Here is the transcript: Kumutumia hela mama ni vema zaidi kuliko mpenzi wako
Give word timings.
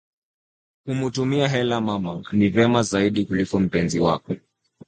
Kumutumia 0.85 1.47
hela 1.47 1.81
mama 1.81 2.25
ni 2.31 2.49
vema 2.49 2.83
zaidi 2.83 3.25
kuliko 3.25 3.59
mpenzi 3.59 3.99
wako 3.99 4.35